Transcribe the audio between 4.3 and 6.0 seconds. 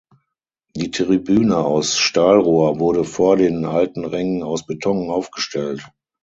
aus Beton aufgestellt.